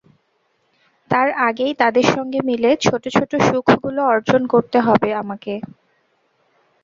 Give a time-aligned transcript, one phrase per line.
[1.11, 5.53] তার আগেই তাদের সঙ্গে মিলে ছোট ছোট সুখগুলো অর্জন করতে হবে আমাকে।